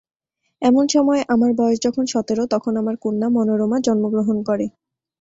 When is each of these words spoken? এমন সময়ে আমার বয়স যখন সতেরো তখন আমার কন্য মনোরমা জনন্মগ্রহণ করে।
এমন 0.61 0.85
সময়ে 0.89 1.21
আমার 1.33 1.51
বয়স 1.59 1.77
যখন 1.85 2.03
সতেরো 2.13 2.43
তখন 2.53 2.73
আমার 2.81 2.95
কন্য 3.03 3.21
মনোরমা 3.35 3.77
জনন্মগ্রহণ 3.81 4.37
করে। 4.49 4.65